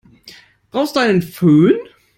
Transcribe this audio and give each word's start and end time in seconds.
Brauchst 0.71 0.95
du 0.95 0.99
einen 0.99 1.21
Fön? 1.21 1.75